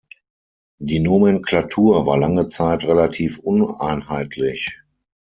Die 0.79 0.97
Nomenklatur 0.97 2.07
war 2.07 2.17
lange 2.17 2.47
Zeit 2.49 2.85
relativ 2.85 3.37
uneinheitlich. 3.37 4.81